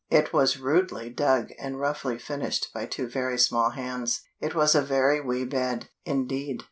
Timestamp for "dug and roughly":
1.11-2.17